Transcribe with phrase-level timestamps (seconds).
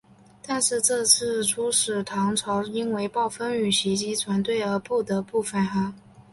[0.43, 5.93] 但是这次出使唐朝因为暴风雨袭击船队而不得不返航。